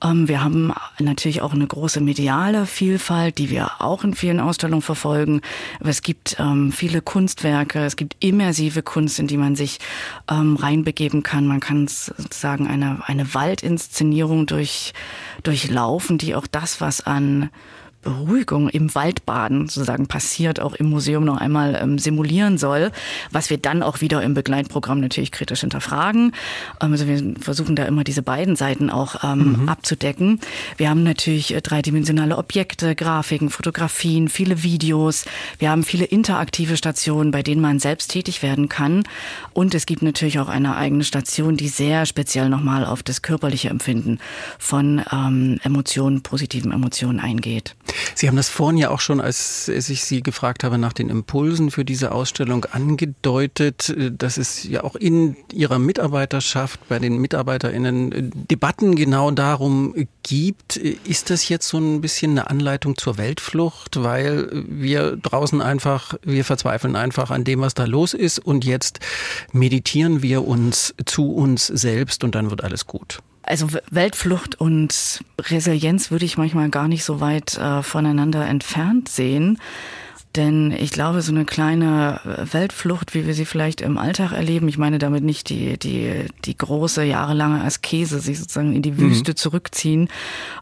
Ähm, 0.03 0.27
wir 0.27 0.43
haben 0.43 0.73
natürlich 0.99 1.41
auch 1.41 1.53
eine 1.57 1.67
große 1.67 2.01
mediale 2.01 2.65
Vielfalt, 2.65 3.37
die 3.37 3.49
wir 3.49 3.81
auch 3.81 4.03
in 4.03 4.13
vielen 4.13 4.39
Ausstellungen 4.39 4.81
verfolgen. 4.81 5.41
Aber 5.79 5.89
es 5.89 6.01
gibt 6.01 6.37
ähm, 6.39 6.71
viele 6.71 7.01
Kunstwerke, 7.01 7.85
es 7.85 7.95
gibt 7.95 8.15
immersive 8.19 8.81
Kunst, 8.81 9.19
in 9.19 9.27
die 9.27 9.37
man 9.37 9.55
sich 9.55 9.79
ähm, 10.29 10.55
reinbegeben 10.55 11.23
kann. 11.23 11.47
Man 11.47 11.59
kann 11.59 11.87
sozusagen 11.87 12.67
eine, 12.67 13.01
eine 13.05 13.33
Waldinszenierung 13.33 14.45
durch, 14.45 14.93
durchlaufen, 15.43 16.17
die 16.17 16.35
auch 16.35 16.47
das, 16.47 16.81
was 16.81 17.01
an 17.01 17.49
Beruhigung 18.07 18.69
im 18.69 18.95
Waldbaden 18.95 19.67
sozusagen 19.67 20.07
passiert, 20.07 20.61
auch 20.61 20.75
im 20.75 20.89
Museum 20.89 21.25
noch 21.25 21.37
einmal 21.37 21.77
ähm, 21.81 21.99
simulieren 21.99 22.57
soll, 22.57 22.91
was 23.31 23.49
wir 23.49 23.57
dann 23.57 23.83
auch 23.83 23.99
wieder 23.99 24.23
im 24.23 24.33
Begleitprogramm 24.33 25.01
natürlich 25.01 25.33
kritisch 25.33 25.59
hinterfragen. 25.59 26.31
Ähm, 26.81 26.91
also 26.93 27.05
wir 27.05 27.35
versuchen 27.39 27.75
da 27.75 27.83
immer 27.83 28.05
diese 28.05 28.21
beiden 28.21 28.55
Seiten 28.55 28.89
auch 28.89 29.23
ähm, 29.25 29.63
mhm. 29.63 29.69
abzudecken. 29.69 30.39
Wir 30.77 30.89
haben 30.89 31.03
natürlich 31.03 31.53
äh, 31.53 31.61
dreidimensionale 31.61 32.37
Objekte, 32.37 32.95
Grafiken, 32.95 33.49
Fotografien, 33.49 34.29
viele 34.29 34.63
Videos. 34.63 35.25
Wir 35.59 35.69
haben 35.69 35.83
viele 35.83 36.05
interaktive 36.05 36.77
Stationen, 36.77 37.31
bei 37.31 37.43
denen 37.43 37.61
man 37.61 37.79
selbst 37.79 38.11
tätig 38.11 38.41
werden 38.41 38.69
kann. 38.69 39.03
Und 39.51 39.75
es 39.75 39.85
gibt 39.85 40.01
natürlich 40.01 40.39
auch 40.39 40.47
eine 40.47 40.77
eigene 40.77 41.03
Station, 41.03 41.57
die 41.57 41.67
sehr 41.67 42.05
speziell 42.05 42.47
nochmal 42.47 42.85
auf 42.85 43.03
das 43.03 43.21
körperliche 43.21 43.69
Empfinden 43.69 44.19
von 44.59 45.01
ähm, 45.11 45.59
Emotionen, 45.63 46.21
positiven 46.21 46.71
Emotionen 46.71 47.19
eingeht. 47.19 47.75
Sie 48.15 48.27
haben 48.27 48.35
das 48.35 48.49
vorhin 48.49 48.77
ja 48.77 48.89
auch 48.89 48.99
schon, 48.99 49.21
als 49.21 49.67
ich 49.67 50.03
Sie 50.03 50.21
gefragt 50.21 50.63
habe 50.63 50.77
nach 50.77 50.93
den 50.93 51.09
Impulsen 51.09 51.71
für 51.71 51.85
diese 51.85 52.11
Ausstellung 52.11 52.65
angedeutet, 52.65 53.95
dass 54.17 54.37
es 54.37 54.63
ja 54.63 54.83
auch 54.83 54.95
in 54.95 55.35
Ihrer 55.53 55.79
Mitarbeiterschaft, 55.79 56.79
bei 56.89 56.99
den 56.99 57.17
MitarbeiterInnen 57.17 58.31
Debatten 58.49 58.95
genau 58.95 59.31
darum 59.31 59.93
gibt. 60.23 60.77
Ist 60.77 61.29
das 61.29 61.49
jetzt 61.49 61.67
so 61.67 61.77
ein 61.77 62.01
bisschen 62.01 62.31
eine 62.31 62.49
Anleitung 62.49 62.97
zur 62.97 63.17
Weltflucht, 63.17 64.03
weil 64.03 64.49
wir 64.67 65.15
draußen 65.15 65.61
einfach, 65.61 66.13
wir 66.23 66.45
verzweifeln 66.45 66.95
einfach 66.95 67.31
an 67.31 67.43
dem, 67.43 67.61
was 67.61 67.73
da 67.73 67.85
los 67.85 68.13
ist 68.13 68.39
und 68.39 68.65
jetzt 68.65 68.99
meditieren 69.51 70.21
wir 70.21 70.47
uns 70.47 70.93
zu 71.05 71.31
uns 71.33 71.67
selbst 71.67 72.23
und 72.23 72.35
dann 72.35 72.49
wird 72.49 72.63
alles 72.63 72.85
gut? 72.85 73.19
Also 73.47 73.69
Weltflucht 73.89 74.59
und 74.59 75.23
Resilienz 75.39 76.11
würde 76.11 76.25
ich 76.25 76.37
manchmal 76.37 76.69
gar 76.69 76.89
nicht 76.89 77.05
so 77.05 77.21
weit 77.21 77.57
äh, 77.57 77.81
voneinander 77.81 78.45
entfernt 78.45 79.07
sehen. 79.07 79.57
Denn 80.37 80.71
ich 80.71 80.91
glaube, 80.91 81.23
so 81.23 81.31
eine 81.31 81.45
kleine 81.45 82.21
Weltflucht, 82.51 83.15
wie 83.15 83.25
wir 83.25 83.33
sie 83.33 83.45
vielleicht 83.45 83.81
im 83.81 83.97
Alltag 83.97 84.33
erleben, 84.33 84.67
ich 84.67 84.77
meine 84.77 84.99
damit 84.99 85.23
nicht 85.23 85.49
die, 85.49 85.79
die, 85.79 86.25
die 86.45 86.55
große 86.55 87.03
jahrelange 87.03 87.63
Askese, 87.63 88.19
sich 88.19 88.37
sozusagen 88.37 88.75
in 88.75 88.83
die 88.83 88.91
mhm. 88.91 88.99
Wüste 88.99 89.31
mhm. 89.31 89.35
zurückziehen, 89.35 90.09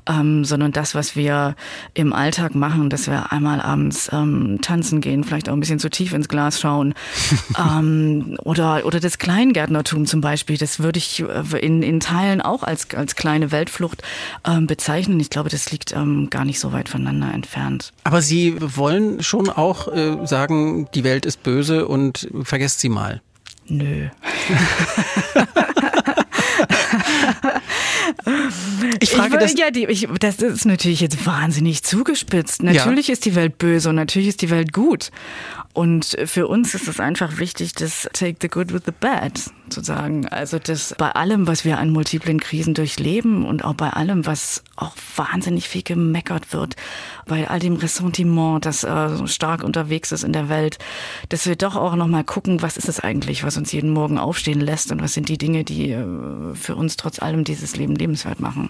ähm, 0.07 0.45
sondern 0.45 0.72
das, 0.72 0.95
was 0.95 1.18
wir 1.18 1.56
im 1.94 2.13
Alltag 2.13 2.56
machen, 2.56 2.89
dass 2.89 3.07
wir 3.07 3.33
einmal 3.33 3.60
abends 3.60 4.10
ähm, 4.13 4.60
tanzen 4.62 5.01
gehen, 5.01 5.25
vielleicht 5.25 5.50
auch 5.50 5.54
ein 5.54 5.60
bisschen 5.60 5.80
zu 5.80 5.89
tief 5.89 6.13
ins 6.13 6.30
Glas 6.30 6.62
schauen 6.62 6.94
ähm, 7.60 8.38
oder, 8.44 8.86
oder 8.86 9.01
das 9.01 9.18
Kleingärtnertum 9.18 10.06
zum 10.06 10.22
Beispiel, 10.22 10.57
das 10.57 10.80
würde 10.80 11.00
ich 11.00 11.22
äh, 11.22 11.60
in, 11.60 11.83
in 11.83 12.00
Teilen 12.00 12.39
auch 12.39 12.63
als, 12.63 12.88
als 12.95 13.18
kleine 13.18 13.51
Weltflucht 13.51 14.04
ähm, 14.48 14.68
bezeichnen. 14.68 15.19
Ich 15.19 15.30
glaube, 15.30 15.50
das 15.50 15.69
liegt 15.72 15.92
ähm, 15.92 16.30
gar 16.30 16.45
nicht 16.45 16.62
so 16.62 16.72
weit 16.72 16.88
voneinander 16.88 17.33
entfernt. 17.33 17.92
Aber 18.06 18.22
Sie 18.22 18.56
wollen 18.60 19.22
schon 19.22 19.50
auch 19.50 19.65
auch 19.66 19.88
äh, 19.88 20.26
sagen, 20.26 20.88
die 20.94 21.04
Welt 21.04 21.26
ist 21.26 21.42
böse 21.44 21.88
und 21.88 22.28
vergesst 22.44 22.80
sie 22.80 22.90
mal? 22.90 23.22
Nö. 23.68 24.10
ich 29.00 29.10
frage 29.10 29.36
ich, 29.36 29.40
das. 29.40 29.57
Ja, 29.57 29.72
die, 29.72 29.86
ich, 29.86 30.07
das 30.19 30.38
ist 30.38 30.66
natürlich 30.66 31.02
jetzt 31.02 31.25
wahnsinnig 31.25 31.84
zugespitzt. 31.84 32.63
Natürlich 32.63 33.07
ja. 33.07 33.13
ist 33.13 33.25
die 33.25 33.36
Welt 33.36 33.57
böse 33.57 33.89
und 33.89 33.96
natürlich 33.96 34.30
ist 34.30 34.41
die 34.41 34.50
Welt 34.50 34.74
gut. 34.74 35.12
Und 35.75 36.15
für 36.25 36.48
uns 36.48 36.74
ist 36.74 36.88
es 36.88 37.01
einfach 37.01 37.38
wichtig, 37.38 37.74
das 37.74 38.08
Take 38.13 38.38
the 38.39 38.48
Good 38.48 38.72
with 38.72 38.84
the 38.86 38.94
Bad 38.98 39.34
zu 39.70 39.84
sagen. 39.84 40.25
Also 40.27 40.58
das 40.58 40.96
bei 40.98 41.12
allem, 41.12 41.48
was 41.48 41.65
wir 41.65 41.80
an 41.80 41.89
multiplen 41.89 42.39
Krisen 42.39 42.74
durchleben 42.74 43.46
und 43.46 43.65
auch 43.65 43.74
bei 43.74 43.89
allem, 43.89 44.25
was 44.25 44.63
auch 44.77 44.96
wahnsinnig 45.18 45.68
viel 45.68 45.84
gemeckert 45.84 46.53
wird, 46.53 46.77
bei 47.25 47.50
all 47.50 47.60
dem 47.60 47.75
Ressentiment, 47.75 48.65
das 48.65 48.86
äh, 48.86 49.10
so 49.15 49.27
stark 49.27 49.63
unterwegs 49.63 50.13
ist 50.13 50.24
in 50.24 50.32
der 50.32 50.48
Welt, 50.48 50.77
dass 51.27 51.46
wir 51.46 51.58
doch 51.58 51.75
auch 51.75 51.96
nochmal 51.96 52.24
gucken, 52.24 52.62
was 52.62 52.77
ist 52.77 52.88
es 52.88 53.01
eigentlich, 53.01 53.44
was 53.44 53.58
uns 53.58 53.74
jeden 53.74 53.89
Morgen 53.89 54.18
aufstehen 54.18 54.62
lässt 54.62 54.94
und 54.94 55.01
was 55.01 55.13
sind 55.13 55.27
die 55.27 55.38
Dinge, 55.38 55.65
die 55.65 55.91
äh, 55.91 56.06
für 56.53 56.75
uns 56.75 56.96
trotz 56.96 57.20
allem 57.22 57.44
dieses 57.44 57.75
Leben 57.75 57.95
lebenswert 57.96 58.40
machen. 58.40 58.70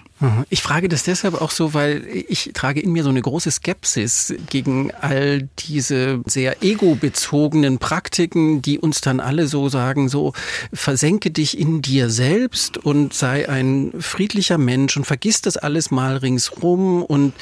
Ich 0.50 0.62
frage 0.62 0.88
das 0.88 1.02
deshalb 1.02 1.40
auch 1.40 1.50
so, 1.50 1.74
weil 1.74 2.06
ich 2.28 2.50
trage 2.54 2.80
in 2.80 2.92
mir 2.92 3.02
so 3.02 3.10
eine 3.10 3.20
große 3.20 3.50
Skepsis 3.50 4.34
gegen 4.48 4.92
all 4.92 5.48
diese 5.58 6.22
sehr 6.26 6.62
ego-bezogenen 6.62 7.78
Praktiken, 7.78 8.62
die 8.62 8.78
uns 8.78 9.00
dann 9.00 9.20
alle 9.20 9.46
so 9.46 9.68
sagen, 9.68 10.08
so 10.08 10.32
versenke 10.72 11.30
dich 11.30 11.58
in 11.58 11.82
dir 11.82 12.10
selbst 12.10 12.78
und 12.78 13.14
sei 13.14 13.48
ein 13.48 13.92
friedlicher 13.98 14.58
Mensch 14.58 14.96
und 14.96 15.04
vergiss 15.04 15.42
das 15.42 15.56
alles 15.56 15.90
mal 15.90 16.16
ringsrum 16.16 17.02
und 17.02 17.32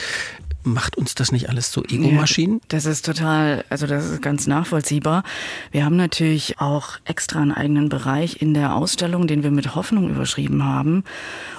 macht 0.64 0.96
uns 0.96 1.14
das 1.14 1.30
nicht 1.30 1.48
alles 1.48 1.70
so 1.70 1.84
Ego-Maschinen? 1.84 2.60
Das 2.68 2.86
ist 2.86 3.04
total, 3.04 3.64
also 3.68 3.86
das 3.86 4.10
ist 4.10 4.22
ganz 4.22 4.46
nachvollziehbar. 4.46 5.22
Wir 5.70 5.84
haben 5.84 5.96
natürlich 5.96 6.60
auch 6.60 6.98
extra 7.04 7.40
einen 7.40 7.52
eigenen 7.52 7.88
Bereich 7.88 8.40
in 8.42 8.54
der 8.54 8.74
Ausstellung, 8.74 9.26
den 9.26 9.42
wir 9.42 9.50
mit 9.50 9.74
Hoffnung 9.74 10.10
überschrieben 10.10 10.64
haben. 10.64 11.04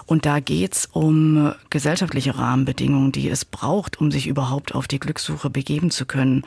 Und 0.06 0.26
da 0.26 0.40
geht's 0.40 0.88
um 0.92 1.54
gesellschaftliche 1.70 2.38
Rahmenbedingungen, 2.38 3.12
die 3.12 3.30
es 3.30 3.46
braucht, 3.46 4.00
um 4.02 4.12
sich 4.12 4.28
überhaupt 4.28 4.76
auf 4.76 4.88
die 4.88 5.00
Glückssuche 5.00 5.50
begeben 5.50 5.92
zu 5.92 6.06
können. 6.06 6.44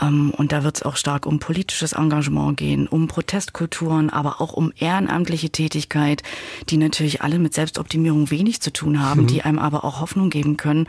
Ähm, 0.00 0.32
und 0.36 0.52
da 0.52 0.64
wird 0.64 0.76
es 0.76 0.82
auch 0.82 0.96
stark 0.96 1.26
um 1.26 1.38
politisches 1.38 1.92
Engagement 1.92 2.56
gehen, 2.56 2.86
um 2.86 3.08
Protestkulturen, 3.08 4.10
aber 4.10 4.40
auch 4.40 4.52
um 4.52 4.72
ehrenamtliche 4.78 5.50
Tätigkeit, 5.50 6.22
die 6.68 6.76
natürlich 6.76 7.22
alle 7.22 7.38
mit 7.38 7.54
Selbstoptimierung 7.54 8.30
wenig 8.30 8.60
zu 8.60 8.72
tun 8.72 9.02
haben, 9.02 9.22
mhm. 9.22 9.26
die 9.26 9.42
einem 9.42 9.58
aber 9.58 9.84
auch 9.84 10.00
Hoffnung 10.00 10.30
geben 10.30 10.56
können, 10.56 10.86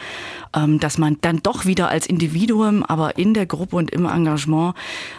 ähm, 0.56 0.80
dass 0.80 0.98
man 0.98 1.18
dann 1.22 1.42
doch 1.44 1.66
wieder 1.66 1.90
als 1.90 2.08
Individuum, 2.08 2.84
aber 2.84 3.18
in 3.18 3.34
der 3.34 3.46
Gruppe 3.46 3.76
und 3.76 3.92
im 3.92 4.06
Engagement 4.06 4.76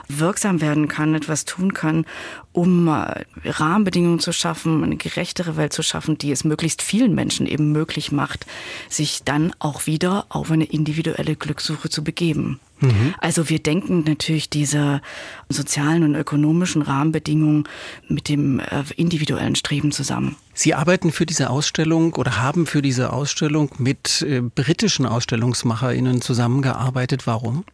wirksam 0.09 0.61
werden 0.61 0.89
kann, 0.89 1.15
etwas 1.15 1.45
tun 1.45 1.75
kann, 1.75 2.05
um 2.53 2.89
äh, 2.89 3.25
Rahmenbedingungen 3.45 4.19
zu 4.19 4.33
schaffen, 4.33 4.85
eine 4.85 4.97
gerechtere 4.97 5.57
Welt 5.57 5.73
zu 5.73 5.83
schaffen, 5.83 6.19
die 6.19 6.31
es 6.31 6.45
möglichst 6.45 6.83
vielen 6.83 7.15
Menschen 7.15 7.47
eben 7.47 7.73
möglich 7.73 8.13
macht, 8.13 8.47
sich 8.89 9.23
dann 9.25 9.53
auch 9.59 9.87
wieder 9.87 10.27
auf 10.29 10.51
eine 10.51 10.65
individuelle 10.65 11.37
Glückssuche 11.37 11.89
zu 11.89 12.05
begeben. 12.05 12.61
Mhm. 12.81 13.15
Also 13.19 13.49
wir 13.49 13.61
denken 13.61 14.05
natürlich 14.07 14.51
diese 14.51 15.01
sozialen 15.49 16.03
und 16.03 16.15
ökonomischen 16.15 16.83
Rahmenbedingungen 16.83 17.65
mit 18.09 18.29
dem 18.29 18.61
äh, 18.61 18.85
individuellen 18.97 19.55
Streben 19.55 19.93
zusammen. 19.93 20.37
Sie 20.53 20.75
arbeiten 20.75 21.13
für 21.13 21.25
diese 21.25 21.49
Ausstellung 21.49 22.15
oder 22.15 22.39
haben 22.43 22.67
für 22.67 22.83
diese 22.83 23.13
Ausstellung 23.13 23.71
mit 23.79 24.23
äh, 24.23 24.41
britischen 24.41 25.07
AusstellungsmacherInnen 25.07 26.21
zusammengearbeitet. 26.21 27.27
Warum? 27.27 27.65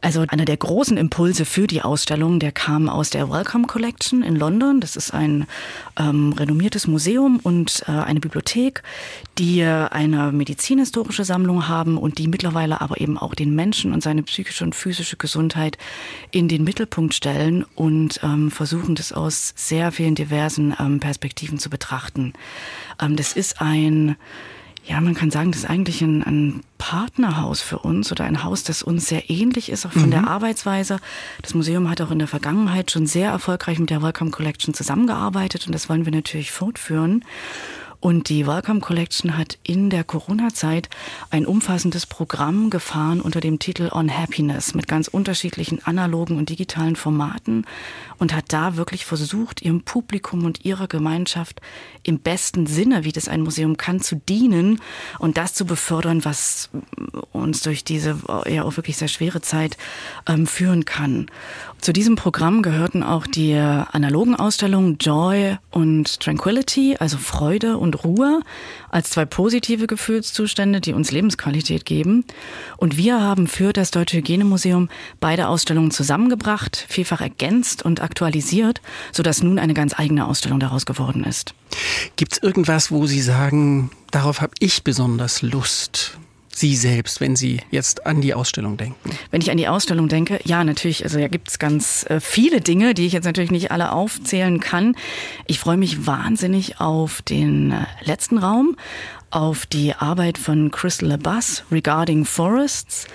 Also 0.00 0.24
einer 0.28 0.44
der 0.44 0.56
großen 0.56 0.96
Impulse 0.96 1.44
für 1.44 1.66
die 1.66 1.82
Ausstellung, 1.82 2.38
der 2.38 2.52
kam 2.52 2.88
aus 2.88 3.10
der 3.10 3.30
Welcome 3.30 3.66
Collection 3.66 4.22
in 4.22 4.36
London. 4.36 4.80
Das 4.80 4.96
ist 4.96 5.12
ein 5.12 5.46
ähm, 5.98 6.32
renommiertes 6.32 6.86
Museum 6.86 7.40
und 7.42 7.82
äh, 7.86 7.92
eine 7.92 8.20
Bibliothek, 8.20 8.82
die 9.38 9.62
eine 9.64 10.32
medizinhistorische 10.32 11.24
Sammlung 11.24 11.68
haben 11.68 11.98
und 11.98 12.18
die 12.18 12.28
mittlerweile 12.28 12.80
aber 12.80 13.00
eben 13.00 13.18
auch 13.18 13.34
den 13.34 13.54
Menschen 13.54 13.92
und 13.92 14.02
seine 14.02 14.22
psychische 14.22 14.64
und 14.64 14.74
physische 14.74 15.16
Gesundheit 15.16 15.78
in 16.30 16.48
den 16.48 16.64
Mittelpunkt 16.64 17.14
stellen 17.14 17.64
und 17.74 18.20
ähm, 18.22 18.50
versuchen, 18.50 18.94
das 18.94 19.12
aus 19.12 19.52
sehr 19.56 19.92
vielen 19.92 20.14
diversen 20.14 20.74
ähm, 20.78 21.00
Perspektiven 21.00 21.58
zu 21.58 21.70
betrachten. 21.70 22.32
Ähm, 23.00 23.16
das 23.16 23.32
ist 23.32 23.60
ein 23.60 24.16
ja, 24.86 25.00
man 25.00 25.14
kann 25.14 25.30
sagen, 25.30 25.50
das 25.50 25.62
ist 25.62 25.70
eigentlich 25.70 26.00
ein, 26.00 26.22
ein, 26.22 26.60
Partnerhaus 26.78 27.62
für 27.62 27.78
uns 27.78 28.12
oder 28.12 28.24
ein 28.24 28.44
Haus, 28.44 28.62
das 28.62 28.82
uns 28.82 29.08
sehr 29.08 29.28
ähnlich 29.30 29.70
ist, 29.70 29.86
auch 29.86 29.92
von 29.92 30.06
mhm. 30.06 30.10
der 30.10 30.28
Arbeitsweise. 30.28 30.98
Das 31.42 31.54
Museum 31.54 31.90
hat 31.90 32.00
auch 32.00 32.10
in 32.10 32.18
der 32.18 32.28
Vergangenheit 32.28 32.90
schon 32.90 33.06
sehr 33.06 33.30
erfolgreich 33.30 33.78
mit 33.78 33.90
der 33.90 34.02
Welcome 34.02 34.30
Collection 34.30 34.74
zusammengearbeitet 34.74 35.66
und 35.66 35.74
das 35.74 35.88
wollen 35.88 36.04
wir 36.04 36.12
natürlich 36.12 36.52
fortführen. 36.52 37.24
Und 38.00 38.28
die 38.28 38.46
Welcome 38.46 38.80
Collection 38.80 39.38
hat 39.38 39.58
in 39.62 39.90
der 39.90 40.04
Corona-Zeit 40.04 40.90
ein 41.30 41.46
umfassendes 41.46 42.06
Programm 42.06 42.70
gefahren 42.70 43.20
unter 43.20 43.40
dem 43.40 43.58
Titel 43.58 43.90
On 43.92 44.14
Happiness 44.14 44.74
mit 44.74 44.86
ganz 44.86 45.08
unterschiedlichen 45.08 45.84
analogen 45.84 46.36
und 46.36 46.50
digitalen 46.50 46.96
Formaten 46.96 47.64
und 48.18 48.34
hat 48.34 48.52
da 48.52 48.76
wirklich 48.76 49.06
versucht, 49.06 49.62
ihrem 49.62 49.82
Publikum 49.82 50.44
und 50.44 50.64
ihrer 50.64 50.88
Gemeinschaft 50.88 51.60
im 52.02 52.18
besten 52.18 52.66
Sinne, 52.66 53.04
wie 53.04 53.12
das 53.12 53.28
ein 53.28 53.42
Museum 53.42 53.76
kann, 53.76 54.00
zu 54.00 54.16
dienen 54.16 54.80
und 55.18 55.36
das 55.36 55.54
zu 55.54 55.64
befördern, 55.64 56.24
was 56.24 56.70
uns 57.32 57.62
durch 57.62 57.84
diese 57.84 58.18
ja 58.46 58.62
auch 58.64 58.76
wirklich 58.76 58.96
sehr 58.96 59.08
schwere 59.08 59.40
Zeit 59.40 59.76
ähm, 60.26 60.46
führen 60.46 60.84
kann. 60.84 61.26
Zu 61.80 61.92
diesem 61.92 62.16
Programm 62.16 62.62
gehörten 62.62 63.02
auch 63.04 63.26
die 63.26 63.54
analogen 63.54 64.34
Ausstellungen 64.34 64.98
Joy 64.98 65.56
und 65.70 66.18
Tranquility, 66.20 66.96
also 66.98 67.16
Freude 67.16 67.76
und 67.76 68.02
Ruhe, 68.02 68.40
als 68.90 69.10
zwei 69.10 69.24
positive 69.24 69.86
Gefühlszustände, 69.86 70.80
die 70.80 70.94
uns 70.94 71.12
Lebensqualität 71.12 71.84
geben. 71.84 72.24
Und 72.76 72.96
wir 72.96 73.20
haben 73.20 73.46
für 73.46 73.72
das 73.72 73.92
Deutsche 73.92 74.16
Hygienemuseum 74.16 74.88
beide 75.20 75.46
Ausstellungen 75.46 75.92
zusammengebracht, 75.92 76.86
vielfach 76.88 77.20
ergänzt 77.20 77.84
und 77.84 78.00
aktualisiert, 78.00 78.80
sodass 79.12 79.42
nun 79.42 79.58
eine 79.58 79.74
ganz 79.74 79.96
eigene 79.96 80.26
Ausstellung 80.26 80.58
daraus 80.58 80.86
geworden 80.86 81.22
ist. 81.22 81.54
Gibt 82.16 82.32
es 82.32 82.42
irgendwas, 82.42 82.90
wo 82.90 83.06
Sie 83.06 83.20
sagen, 83.20 83.90
darauf 84.10 84.40
habe 84.40 84.54
ich 84.58 84.82
besonders 84.82 85.42
Lust? 85.42 86.18
Sie 86.56 86.74
selbst, 86.74 87.20
wenn 87.20 87.36
Sie 87.36 87.60
jetzt 87.70 88.06
an 88.06 88.22
die 88.22 88.32
Ausstellung 88.32 88.78
denken? 88.78 89.10
Wenn 89.30 89.42
ich 89.42 89.50
an 89.50 89.58
die 89.58 89.68
Ausstellung 89.68 90.08
denke, 90.08 90.40
ja, 90.44 90.64
natürlich, 90.64 91.04
also 91.04 91.18
da 91.18 91.28
gibt 91.28 91.48
es 91.50 91.58
ganz 91.58 92.06
äh, 92.08 92.18
viele 92.18 92.62
Dinge, 92.62 92.94
die 92.94 93.04
ich 93.04 93.12
jetzt 93.12 93.26
natürlich 93.26 93.50
nicht 93.50 93.72
alle 93.72 93.92
aufzählen 93.92 94.58
kann. 94.58 94.96
Ich 95.46 95.58
freue 95.58 95.76
mich 95.76 96.06
wahnsinnig 96.06 96.80
auf 96.80 97.20
den 97.20 97.72
äh, 97.72 97.84
letzten 98.02 98.38
Raum, 98.38 98.74
auf 99.30 99.66
die 99.66 99.92
Arbeit 99.92 100.38
von 100.38 100.70
Crystal 100.70 101.10
LeBus 101.10 101.64
Regarding 101.70 102.24
Forests. 102.24 103.06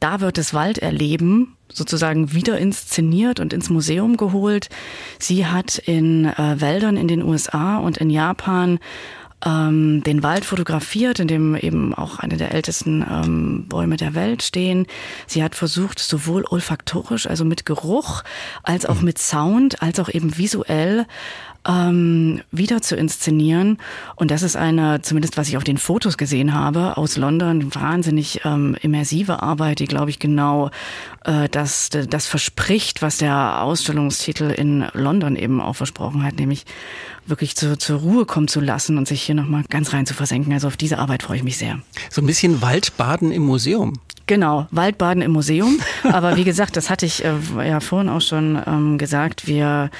Da 0.00 0.20
wird 0.20 0.38
das 0.38 0.54
Walderleben 0.54 1.56
sozusagen 1.70 2.32
wieder 2.32 2.56
inszeniert 2.56 3.38
und 3.38 3.52
ins 3.52 3.68
Museum 3.68 4.16
geholt. 4.16 4.70
Sie 5.18 5.44
hat 5.44 5.76
in 5.76 6.24
äh, 6.24 6.58
Wäldern 6.58 6.96
in 6.96 7.06
den 7.06 7.22
USA 7.22 7.76
und 7.76 7.98
in 7.98 8.08
Japan 8.08 8.78
ähm, 9.44 10.02
den 10.02 10.22
Wald 10.22 10.44
fotografiert, 10.44 11.20
in 11.20 11.28
dem 11.28 11.54
eben 11.54 11.94
auch 11.94 12.18
eine 12.18 12.36
der 12.36 12.52
ältesten 12.52 13.04
ähm, 13.08 13.66
Bäume 13.68 13.96
der 13.96 14.14
Welt 14.14 14.42
stehen. 14.42 14.86
Sie 15.26 15.42
hat 15.42 15.54
versucht, 15.54 15.98
sowohl 15.98 16.44
olfaktorisch, 16.48 17.26
also 17.26 17.44
mit 17.44 17.64
Geruch, 17.64 18.22
als 18.62 18.86
auch 18.86 19.00
mhm. 19.00 19.04
mit 19.04 19.18
Sound, 19.18 19.82
als 19.82 20.00
auch 20.00 20.08
eben 20.08 20.36
visuell 20.36 21.06
ähm, 21.66 22.40
wieder 22.50 22.80
zu 22.80 22.96
inszenieren. 22.96 23.78
Und 24.16 24.30
das 24.30 24.42
ist 24.42 24.56
eine, 24.56 25.02
zumindest 25.02 25.36
was 25.36 25.48
ich 25.48 25.56
auf 25.56 25.64
den 25.64 25.76
Fotos 25.76 26.16
gesehen 26.16 26.54
habe, 26.54 26.96
aus 26.96 27.16
London, 27.16 27.74
wahnsinnig 27.74 28.40
ähm, 28.44 28.76
immersive 28.80 29.42
Arbeit, 29.42 29.80
die, 29.80 29.86
glaube 29.86 30.10
ich, 30.10 30.18
genau 30.18 30.70
äh, 31.24 31.48
das, 31.48 31.90
das 31.90 32.26
verspricht, 32.26 33.02
was 33.02 33.18
der 33.18 33.62
Ausstellungstitel 33.62 34.50
in 34.50 34.86
London 34.94 35.36
eben 35.36 35.60
auch 35.60 35.76
versprochen 35.76 36.24
hat, 36.24 36.36
nämlich 36.36 36.64
wirklich 37.28 37.56
zu, 37.56 37.76
zur 37.78 38.00
Ruhe 38.00 38.26
kommen 38.26 38.48
zu 38.48 38.60
lassen 38.60 38.98
und 38.98 39.08
sich 39.08 39.22
hier 39.22 39.34
nochmal 39.34 39.64
ganz 39.68 39.92
rein 39.92 40.06
zu 40.06 40.14
versenken. 40.14 40.52
Also 40.52 40.66
auf 40.66 40.76
diese 40.76 40.98
Arbeit 40.98 41.22
freue 41.22 41.38
ich 41.38 41.44
mich 41.44 41.58
sehr. 41.58 41.80
So 42.10 42.22
ein 42.22 42.26
bisschen 42.26 42.62
Waldbaden 42.62 43.32
im 43.32 43.42
Museum. 43.42 43.94
Genau, 44.26 44.66
Waldbaden 44.70 45.22
im 45.22 45.32
Museum. 45.32 45.80
Aber 46.04 46.36
wie 46.36 46.44
gesagt, 46.44 46.76
das 46.76 46.90
hatte 46.90 47.06
ich 47.06 47.24
äh, 47.24 47.32
ja 47.66 47.80
vorhin 47.80 48.10
auch 48.10 48.20
schon 48.20 48.60
ähm, 48.66 48.98
gesagt. 48.98 49.46
Wir 49.46 49.90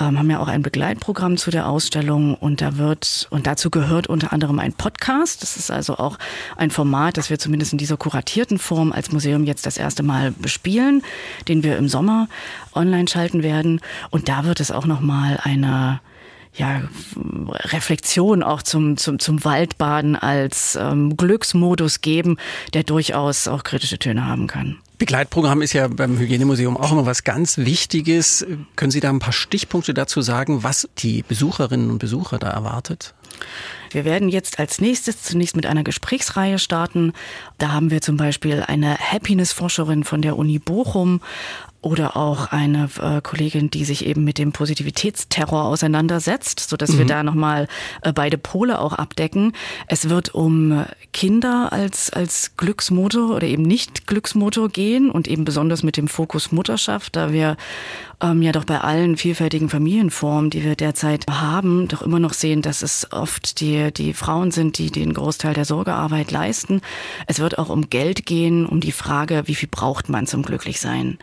ähm, 0.00 0.18
haben 0.18 0.30
ja 0.30 0.38
auch 0.38 0.46
ein 0.46 0.62
Begleitprogramm 0.62 1.36
zu 1.36 1.50
der 1.50 1.68
Ausstellung 1.68 2.36
und 2.36 2.60
da 2.60 2.78
wird, 2.78 3.26
und 3.30 3.48
dazu 3.48 3.70
gehört 3.70 4.06
unter 4.06 4.32
anderem 4.32 4.60
ein 4.60 4.72
Podcast. 4.72 5.42
Das 5.42 5.56
ist 5.56 5.72
also 5.72 5.98
auch 5.98 6.16
ein 6.56 6.70
Format, 6.70 7.16
das 7.16 7.28
wir 7.28 7.40
zumindest 7.40 7.72
in 7.72 7.78
dieser 7.78 7.96
kuratierten 7.96 8.58
Form 8.58 8.92
als 8.92 9.10
Museum 9.10 9.44
jetzt 9.44 9.66
das 9.66 9.78
erste 9.78 10.04
Mal 10.04 10.30
bespielen, 10.30 11.02
den 11.48 11.64
wir 11.64 11.76
im 11.76 11.88
Sommer 11.88 12.28
online 12.74 13.08
schalten 13.08 13.42
werden. 13.42 13.80
Und 14.10 14.28
da 14.28 14.44
wird 14.44 14.60
es 14.60 14.70
auch 14.70 14.86
nochmal 14.86 15.40
eine 15.42 16.00
ja, 16.54 16.82
Reflexion 17.48 18.42
auch 18.42 18.62
zum, 18.62 18.96
zum, 18.96 19.18
zum 19.18 19.44
Waldbaden 19.44 20.16
als 20.16 20.76
ähm, 20.80 21.16
Glücksmodus 21.16 22.00
geben, 22.00 22.36
der 22.74 22.82
durchaus 22.82 23.48
auch 23.48 23.64
kritische 23.64 23.98
Töne 23.98 24.26
haben 24.26 24.46
kann. 24.46 24.78
Begleitprogramm 24.98 25.62
ist 25.62 25.72
ja 25.72 25.88
beim 25.88 26.18
Hygienemuseum 26.18 26.76
auch 26.76 26.92
immer 26.92 27.06
was 27.06 27.24
ganz 27.24 27.58
Wichtiges. 27.58 28.46
Können 28.76 28.92
Sie 28.92 29.00
da 29.00 29.08
ein 29.08 29.18
paar 29.18 29.32
Stichpunkte 29.32 29.94
dazu 29.94 30.20
sagen, 30.20 30.62
was 30.62 30.88
die 30.98 31.22
Besucherinnen 31.22 31.90
und 31.90 31.98
Besucher 31.98 32.38
da 32.38 32.50
erwartet? 32.50 33.14
Wir 33.90 34.04
werden 34.04 34.28
jetzt 34.28 34.58
als 34.58 34.80
nächstes 34.80 35.22
zunächst 35.22 35.56
mit 35.56 35.66
einer 35.66 35.82
Gesprächsreihe 35.82 36.58
starten. 36.58 37.12
Da 37.58 37.72
haben 37.72 37.90
wir 37.90 38.00
zum 38.00 38.16
Beispiel 38.16 38.62
eine 38.66 38.96
Happiness-Forscherin 38.96 40.04
von 40.04 40.22
der 40.22 40.36
Uni 40.36 40.58
Bochum, 40.58 41.20
oder 41.82 42.16
auch 42.16 42.46
eine 42.46 42.88
äh, 43.00 43.20
Kollegin, 43.20 43.68
die 43.68 43.84
sich 43.84 44.06
eben 44.06 44.22
mit 44.24 44.38
dem 44.38 44.52
Positivitätsterror 44.52 45.64
auseinandersetzt, 45.64 46.60
so 46.60 46.76
dass 46.76 46.92
mhm. 46.92 46.98
wir 46.98 47.06
da 47.06 47.22
nochmal 47.24 47.68
äh, 48.02 48.12
beide 48.12 48.38
Pole 48.38 48.78
auch 48.78 48.92
abdecken. 48.92 49.52
Es 49.88 50.08
wird 50.08 50.34
um 50.34 50.84
Kinder 51.12 51.72
als, 51.72 52.10
als 52.10 52.56
Glücksmotor 52.56 53.34
oder 53.34 53.46
eben 53.46 53.64
nicht 53.64 54.06
Glücksmotor 54.06 54.68
gehen 54.68 55.10
und 55.10 55.26
eben 55.26 55.44
besonders 55.44 55.82
mit 55.82 55.96
dem 55.96 56.06
Fokus 56.06 56.52
Mutterschaft, 56.52 57.16
da 57.16 57.32
wir 57.32 57.56
ähm, 58.22 58.42
ja 58.42 58.52
doch 58.52 58.64
bei 58.64 58.80
allen 58.80 59.16
vielfältigen 59.16 59.68
Familienformen, 59.68 60.50
die 60.50 60.62
wir 60.62 60.76
derzeit 60.76 61.26
haben, 61.28 61.88
doch 61.88 62.02
immer 62.02 62.20
noch 62.20 62.32
sehen, 62.32 62.62
dass 62.62 62.82
es 62.82 63.08
oft 63.10 63.60
die, 63.60 63.92
die 63.92 64.14
Frauen 64.14 64.52
sind, 64.52 64.78
die 64.78 64.90
den 64.90 65.12
Großteil 65.12 65.54
der 65.54 65.64
Sorgearbeit 65.64 66.30
leisten. 66.30 66.80
Es 67.26 67.40
wird 67.40 67.58
auch 67.58 67.68
um 67.68 67.90
Geld 67.90 68.24
gehen, 68.24 68.66
um 68.66 68.80
die 68.80 68.92
Frage, 68.92 69.42
wie 69.46 69.56
viel 69.56 69.68
braucht 69.68 70.08
man 70.08 70.28
zum 70.28 70.42
Glücklichsein. 70.42 71.18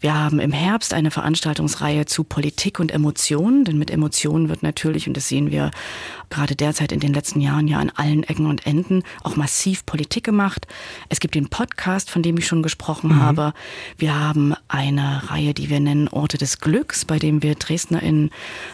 Wir 0.00 0.14
haben 0.14 0.40
im 0.40 0.50
Herbst 0.50 0.94
eine 0.94 1.10
Veranstaltungsreihe 1.10 2.06
zu 2.06 2.24
Politik 2.24 2.80
und 2.80 2.90
Emotionen, 2.90 3.64
denn 3.64 3.76
mit 3.76 3.90
Emotionen 3.90 4.48
wird 4.48 4.62
natürlich, 4.62 5.06
und 5.06 5.14
das 5.14 5.28
sehen 5.28 5.50
wir 5.50 5.70
gerade 6.30 6.56
derzeit 6.56 6.90
in 6.90 7.00
den 7.00 7.12
letzten 7.12 7.42
Jahren 7.42 7.68
ja 7.68 7.78
an 7.78 7.92
allen 7.94 8.22
Ecken 8.22 8.46
und 8.46 8.66
Enden, 8.66 9.02
auch 9.22 9.36
massiv 9.36 9.84
Politik 9.84 10.24
gemacht. 10.24 10.66
Es 11.10 11.20
gibt 11.20 11.34
den 11.34 11.50
Podcast, 11.50 12.10
von 12.10 12.22
dem 12.22 12.38
ich 12.38 12.46
schon 12.46 12.62
gesprochen 12.62 13.10
mhm. 13.10 13.20
habe. 13.20 13.52
Wir 13.98 14.18
haben 14.18 14.54
eine 14.68 15.28
Reihe, 15.28 15.52
die 15.52 15.68
wir 15.68 15.80
nennen 15.80 16.08
Orte 16.08 16.38
des 16.38 16.60
Glücks, 16.60 17.04
bei 17.04 17.18
dem 17.18 17.42
wir 17.42 17.54
DresdnerInnen 17.54 18.30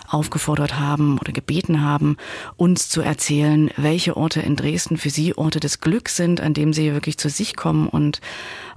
aufgefordert 0.06 0.78
haben 0.78 1.18
oder 1.18 1.33
gebeten 1.33 1.83
haben, 1.83 2.18
uns 2.56 2.88
zu 2.88 3.00
erzählen, 3.00 3.71
welche 3.76 4.16
Orte 4.16 4.40
in 4.40 4.54
Dresden 4.54 4.97
für 4.97 5.11
sie 5.11 5.37
Orte 5.37 5.59
des 5.59 5.80
Glücks 5.80 6.16
sind, 6.16 6.40
an 6.40 6.54
dem 6.54 6.73
sie 6.73 6.92
wirklich 6.92 7.18
zu 7.18 7.28
sich 7.30 7.56
kommen 7.56 7.88
und 7.88 8.21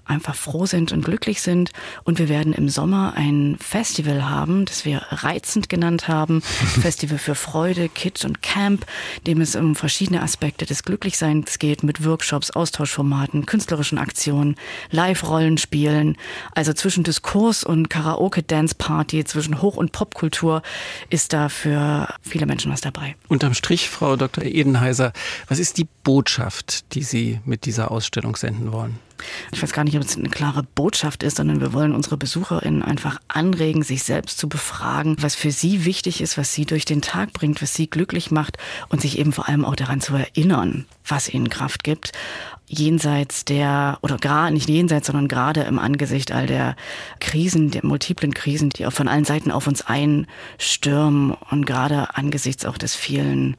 einfach 0.09 0.35
froh 0.35 0.65
sind 0.65 0.91
und 0.91 1.05
glücklich 1.05 1.41
sind. 1.41 1.71
Und 2.03 2.19
wir 2.19 2.29
werden 2.29 2.53
im 2.53 2.69
Sommer 2.69 3.13
ein 3.15 3.57
Festival 3.59 4.29
haben, 4.29 4.65
das 4.65 4.85
wir 4.85 5.01
reizend 5.09 5.69
genannt 5.69 6.07
haben. 6.07 6.41
Festival 6.81 7.17
für 7.17 7.35
Freude, 7.35 7.89
Kitsch 7.89 8.25
und 8.25 8.41
Camp, 8.41 8.85
dem 9.27 9.41
es 9.41 9.55
um 9.55 9.75
verschiedene 9.75 10.21
Aspekte 10.21 10.65
des 10.65 10.83
Glücklichseins 10.83 11.59
geht, 11.59 11.83
mit 11.83 12.05
Workshops, 12.05 12.51
Austauschformaten, 12.51 13.45
künstlerischen 13.45 13.97
Aktionen, 13.97 14.55
Live-Rollenspielen. 14.91 16.17
Also 16.53 16.73
zwischen 16.73 17.03
Diskurs 17.03 17.63
und 17.63 17.89
Karaoke-Dance-Party, 17.89 19.23
zwischen 19.25 19.61
Hoch- 19.61 19.77
und 19.77 19.91
Popkultur 19.91 20.61
ist 21.09 21.33
da 21.33 21.49
für 21.49 22.07
viele 22.21 22.45
Menschen 22.45 22.71
was 22.71 22.81
dabei. 22.81 23.15
Unterm 23.27 23.53
Strich, 23.53 23.89
Frau 23.89 24.15
Dr. 24.15 24.43
Edenheiser, 24.43 25.13
was 25.47 25.59
ist 25.59 25.77
die 25.77 25.87
Botschaft, 26.03 26.93
die 26.95 27.03
Sie 27.03 27.39
mit 27.45 27.65
dieser 27.65 27.91
Ausstellung 27.91 28.35
senden 28.35 28.71
wollen? 28.71 28.97
Ich 29.51 29.61
weiß 29.61 29.73
gar 29.73 29.83
nicht, 29.83 29.95
ob 29.95 30.03
es 30.03 30.17
eine 30.17 30.29
klare 30.29 30.63
Botschaft 30.63 31.23
ist, 31.23 31.37
sondern 31.37 31.61
wir 31.61 31.73
wollen 31.73 31.93
unsere 31.93 32.17
BesucherInnen 32.17 32.83
einfach 32.83 33.19
anregen, 33.27 33.83
sich 33.83 34.03
selbst 34.03 34.37
zu 34.37 34.49
befragen, 34.49 35.15
was 35.19 35.35
für 35.35 35.51
sie 35.51 35.85
wichtig 35.85 36.21
ist, 36.21 36.37
was 36.37 36.53
sie 36.53 36.65
durch 36.65 36.85
den 36.85 37.01
Tag 37.01 37.33
bringt, 37.33 37.61
was 37.61 37.73
sie 37.73 37.89
glücklich 37.89 38.31
macht 38.31 38.57
und 38.89 39.01
sich 39.01 39.19
eben 39.19 39.33
vor 39.33 39.47
allem 39.47 39.65
auch 39.65 39.75
daran 39.75 40.01
zu 40.01 40.15
erinnern, 40.15 40.85
was 41.05 41.29
ihnen 41.29 41.49
Kraft 41.49 41.83
gibt. 41.83 42.11
Jenseits 42.67 43.45
der, 43.45 43.97
oder 44.01 44.17
gerade 44.17 44.53
nicht 44.53 44.69
jenseits, 44.69 45.07
sondern 45.07 45.27
gerade 45.27 45.61
im 45.61 45.79
Angesicht 45.79 46.31
all 46.31 46.45
der 46.45 46.75
Krisen, 47.19 47.71
der 47.71 47.83
multiplen 47.83 48.33
Krisen, 48.33 48.69
die 48.69 48.85
auch 48.85 48.93
von 48.93 49.07
allen 49.07 49.25
Seiten 49.25 49.51
auf 49.51 49.65
uns 49.65 49.81
einstürmen 49.81 51.35
und 51.49 51.65
gerade 51.65 52.15
angesichts 52.15 52.65
auch 52.65 52.77
des 52.77 52.95
vielen 52.95 53.57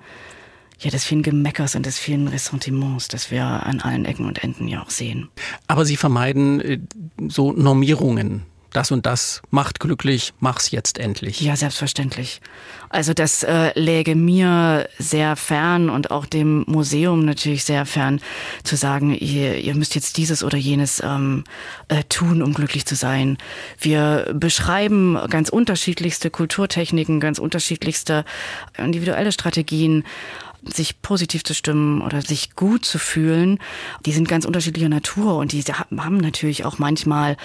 ja, 0.81 0.91
des 0.91 1.05
vielen 1.05 1.23
Gemeckers 1.23 1.75
und 1.75 1.87
des 1.87 1.99
vielen 1.99 2.29
Ressentiments, 2.29 3.09
das 3.09 3.31
wir 3.31 3.45
an 3.45 3.81
allen 3.81 4.05
Ecken 4.05 4.27
und 4.27 4.43
Enden 4.43 4.67
ja 4.67 4.83
auch 4.83 4.91
sehen. 4.91 5.29
Aber 5.67 5.85
Sie 5.85 5.97
vermeiden 5.97 6.61
äh, 6.61 6.79
so 7.29 7.53
Normierungen. 7.53 8.43
Das 8.73 8.93
und 8.93 9.05
das 9.05 9.43
macht 9.51 9.81
glücklich, 9.81 10.33
mach's 10.39 10.71
jetzt 10.71 10.99
endlich. 10.99 11.41
Ja, 11.41 11.57
selbstverständlich. 11.57 12.41
Also 12.89 13.15
das 13.15 13.43
äh, 13.43 13.79
läge 13.79 14.15
mir 14.15 14.89
sehr 14.99 15.35
fern 15.35 15.91
und 15.91 16.13
auch 16.13 16.25
dem 16.25 16.65
Museum 16.69 17.25
natürlich 17.25 17.65
sehr 17.65 17.85
fern, 17.85 18.21
zu 18.63 18.77
sagen, 18.77 19.13
ihr, 19.13 19.57
ihr 19.57 19.75
müsst 19.75 19.97
jetzt 19.97 20.17
dieses 20.19 20.45
oder 20.45 20.57
jenes 20.57 21.03
ähm, 21.05 21.45
äh, 21.89 22.05
tun, 22.09 22.43
um 22.43 22.55
glücklich 22.55 22.87
zu 22.87 22.95
sein. 22.95 23.39
Wir 23.81 24.31
beschreiben 24.35 25.19
ganz 25.31 25.49
unterschiedlichste 25.49 26.31
Kulturtechniken, 26.31 27.19
ganz 27.19 27.41
unterschiedlichste 27.41 28.25
individuelle 28.79 29.33
Strategien 29.33 30.05
sich 30.65 31.01
positiv 31.03 31.45
zu 31.45 31.55
stimmen 31.55 32.03
oder 32.03 32.23
sich 32.23 32.55
gut 32.55 32.85
zu 32.85 32.99
fühlen, 32.99 33.59
die 34.07 34.13
sind 34.13 34.29
ganz 34.29 34.45
unterschiedlicher 34.45 34.89
Natur 34.89 35.37
und 35.37 35.53
die 35.53 35.63
haben 35.63 36.17
natürlich 36.19 36.65
auch 36.65 36.79
manchmal 36.79 37.37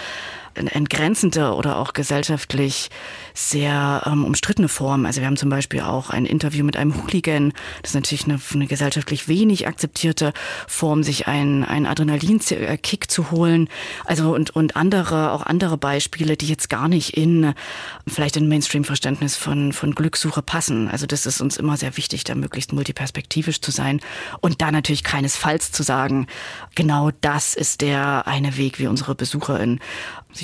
entgrenzende 0.56 1.54
oder 1.54 1.78
auch 1.78 1.92
gesellschaftlich 1.92 2.90
sehr 3.34 4.02
ähm, 4.06 4.24
umstrittene 4.24 4.68
Formen. 4.68 5.06
Also 5.06 5.20
wir 5.20 5.26
haben 5.26 5.36
zum 5.36 5.50
Beispiel 5.50 5.80
auch 5.80 6.10
ein 6.10 6.24
Interview 6.24 6.64
mit 6.64 6.76
einem 6.76 6.94
Hooligan. 6.94 7.52
Das 7.82 7.90
ist 7.90 7.94
natürlich 7.94 8.24
eine, 8.24 8.40
eine 8.54 8.66
gesellschaftlich 8.66 9.28
wenig 9.28 9.68
akzeptierte 9.68 10.32
Form, 10.66 11.02
sich 11.02 11.26
einen, 11.26 11.62
einen 11.62 11.86
Adrenalinkick 11.86 13.10
zu 13.10 13.30
holen. 13.30 13.68
Also 14.04 14.34
und, 14.34 14.50
und 14.56 14.76
andere, 14.76 15.32
auch 15.32 15.42
andere 15.42 15.76
Beispiele, 15.76 16.36
die 16.36 16.48
jetzt 16.48 16.70
gar 16.70 16.88
nicht 16.88 17.16
in 17.16 17.52
vielleicht 18.06 18.36
ein 18.36 18.48
Mainstream-Verständnis 18.48 19.36
von, 19.36 19.72
von 19.72 19.94
Glückssuche 19.94 20.42
passen. 20.42 20.88
Also 20.88 21.06
das 21.06 21.26
ist 21.26 21.40
uns 21.40 21.56
immer 21.58 21.76
sehr 21.76 21.96
wichtig, 21.96 22.24
da 22.24 22.34
möglichst 22.34 22.72
multiperspektivisch 22.72 23.60
zu 23.60 23.70
sein 23.70 24.00
und 24.40 24.62
da 24.62 24.72
natürlich 24.72 25.04
keinesfalls 25.04 25.72
zu 25.72 25.82
sagen, 25.82 26.26
genau 26.74 27.10
das 27.20 27.54
ist 27.54 27.82
der 27.82 28.26
eine 28.26 28.56
Weg, 28.56 28.78
wie 28.78 28.86
unsere 28.86 29.14
BesucherInnen 29.14 29.80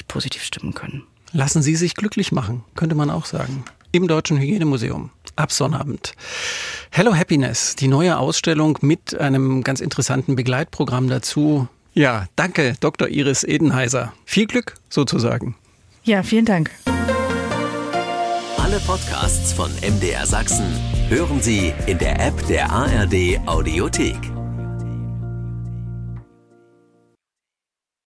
sich 0.03 0.09
positiv 0.09 0.43
stimmen 0.43 0.75
können. 0.75 1.03
Lassen 1.33 1.63
Sie 1.63 1.77
sich 1.77 1.95
glücklich 1.95 2.33
machen, 2.33 2.65
könnte 2.75 2.95
man 2.95 3.11
auch 3.11 3.25
sagen. 3.25 3.65
Im 3.93 4.09
Deutschen 4.09 4.39
Hygienemuseum. 4.39 5.11
Ab 5.35 5.51
Sonnabend. 5.51 6.13
Hello 6.91 7.15
Happiness, 7.15 7.75
die 7.75 7.89
neue 7.89 8.19
Ausstellung 8.19 8.79
mit 8.83 9.19
einem 9.19 9.63
ganz 9.65 9.81
interessanten 9.81 10.37
Begleitprogramm 10.37 11.09
dazu. 11.09 11.69
Ja, 11.95 12.27
danke, 12.37 12.75
Dr. 12.81 13.09
Iris 13.09 13.45
Edenheiser. 13.45 14.13
Viel 14.27 14.47
Glück 14.47 14.75
sozusagen. 14.91 15.55
Ja, 16.05 16.23
vielen 16.23 16.45
Dank. 16.45 16.71
Alle 18.59 18.79
Podcasts 18.81 19.53
von 19.55 19.71
MDR 19.81 20.27
Sachsen 20.27 20.67
hören 21.09 21.41
Sie 21.41 21.73
in 21.87 21.99
der 21.99 22.21
App 22.21 22.47
der 22.47 22.71
ARD 22.71 23.41
Audiothek. 23.47 24.32